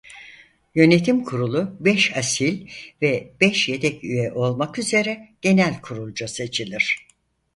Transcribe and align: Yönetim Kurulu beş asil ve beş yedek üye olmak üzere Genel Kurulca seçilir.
Yönetim 0.75 1.23
Kurulu 1.23 1.77
beş 1.79 2.17
asil 2.17 2.67
ve 3.01 3.33
beş 3.41 3.69
yedek 3.69 4.03
üye 4.03 4.33
olmak 4.33 4.79
üzere 4.79 5.29
Genel 5.41 5.81
Kurulca 5.81 6.27
seçilir. 6.27 7.07